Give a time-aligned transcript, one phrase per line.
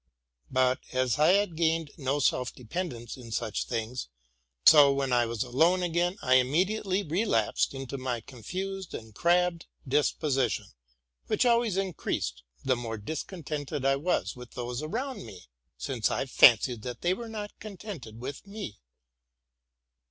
[0.49, 4.09] But as I had gained no self dependence in such things,
[4.65, 9.67] so when I was alone again I im mediately relapsed into my confused and crabbed
[9.87, 10.65] disposition,
[11.27, 15.43] which always increased, the more discontented I was with those about me,
[15.77, 18.79] since I fancied that they were not contented with me.